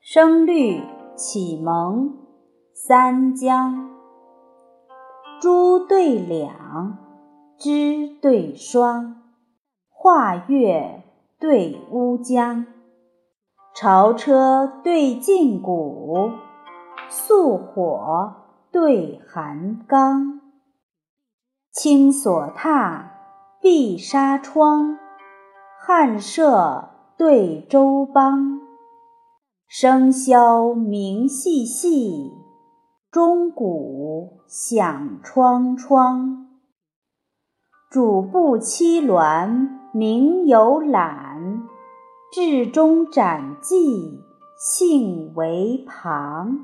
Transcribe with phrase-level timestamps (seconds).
[0.00, 0.80] 声律
[1.16, 2.14] 启蒙
[2.72, 3.90] 三江，
[5.40, 6.96] 珠对两，
[7.58, 9.16] 枝对双，
[9.90, 11.02] 画月
[11.40, 12.66] 对乌江，
[13.74, 16.30] 潮车对镜谷，
[17.08, 18.32] 素火
[18.70, 20.40] 对寒缸，
[21.78, 23.02] 青锁榻，
[23.60, 24.96] 碧纱窗，
[25.78, 28.60] 汉舍对周邦。
[29.70, 32.32] 笙箫鸣细细，
[33.10, 36.48] 钟鼓响窗窗。
[37.90, 41.62] 主步栖鸾鸣有览，
[42.32, 43.76] 至中展骥
[44.58, 46.58] 兴为旁。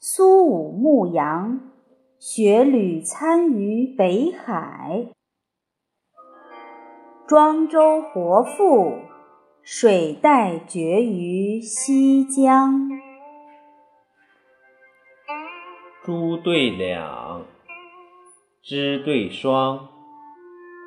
[0.00, 1.60] 苏武牧羊，
[2.26, 5.08] 雪履参于北海。
[7.28, 8.94] 庄周活赋。
[9.62, 12.88] 水带绝于西江，
[16.02, 17.42] 珠对两，
[18.62, 19.88] 枝对双，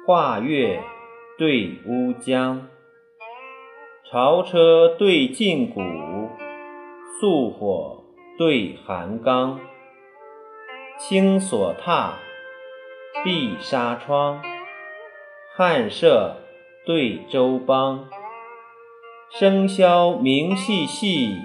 [0.08, 0.81] 画月
[1.38, 2.67] 对乌江，
[4.09, 5.81] 潮车对禁鼓，
[7.19, 8.03] 素火
[8.40, 9.59] 对寒缸，
[11.00, 12.14] 青锁榻，
[13.23, 14.42] 碧纱窗，
[15.56, 16.38] 汉舍
[16.88, 18.09] 对周邦。
[19.31, 21.38] 笙箫鸣细细，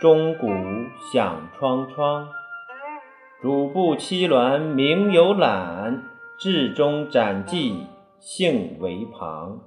[0.00, 0.48] 钟鼓
[1.12, 2.28] 响窗窗。
[3.40, 6.02] 主簿栖鸾鸣有览，
[6.36, 7.86] 至中展骥
[8.18, 9.60] 兴为旁。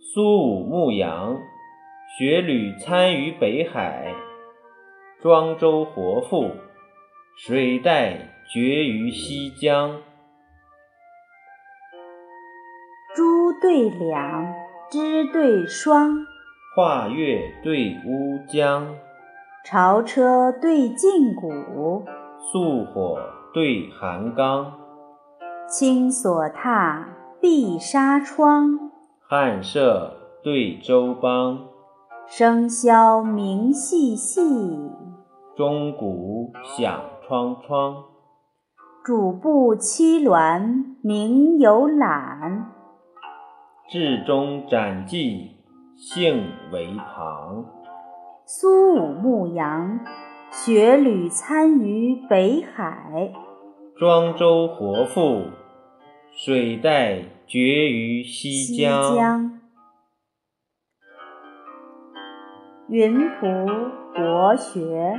[0.00, 1.36] 苏武牧羊，
[2.16, 4.14] 雪履参于北海。
[5.20, 6.52] 庄周活赋，
[7.40, 8.18] 水带
[8.52, 9.92] 绝于西江。
[13.14, 14.54] 珠对两。
[14.90, 16.16] 枝对双，
[16.74, 18.96] 画月对乌江，
[19.62, 22.02] 潮车对禁鼓，
[22.50, 23.20] 素火
[23.52, 24.72] 对寒缸，
[25.68, 27.06] 青锁踏，
[27.38, 28.90] 碧纱窗，
[29.28, 31.68] 汉舍对周邦。
[32.26, 34.40] 笙箫鸣细细，
[35.54, 38.04] 钟鼓响窗窗。
[39.04, 42.72] 主步栖鸾名有览。
[43.86, 45.54] 至中展骥
[45.94, 47.66] 兴为旁。
[48.46, 50.00] 苏武牧羊，
[50.50, 53.34] 雪履参于北海。
[53.98, 55.42] 庄周活赋，
[56.32, 59.60] 水带绝于西江。
[62.88, 65.18] 云仆国学。